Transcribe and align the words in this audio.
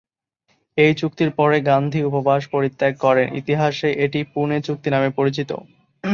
এই 0.77 0.93
চুক্তির 0.95 1.29
পরে 1.35 1.57
গান্ধী 1.69 1.99
উপবাস 2.03 2.41
পরিত্যাগ 2.53 2.93
করেন, 2.97 3.27
ইতিহাসে 3.35 3.89
এটি 4.05 4.19
"পুনে 4.33 4.57
চুক্তি" 4.61 4.89
নামে 4.91 5.09
পরিচিত। 5.17 5.49